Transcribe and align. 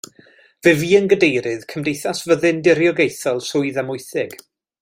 Fe 0.67 0.71
fu 0.79 0.87
yn 0.99 1.09
Gadeirydd 1.11 1.67
Cymdeithas 1.73 2.23
Fyddin 2.31 2.65
Diriogaethol 2.69 3.47
Swydd 3.49 3.79
Amwythig. 3.83 4.39